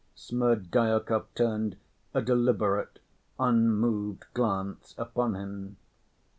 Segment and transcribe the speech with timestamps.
[0.15, 1.77] Smerdyakov turned
[2.11, 2.97] a deliberate,
[3.39, 5.77] unmoved glance upon him.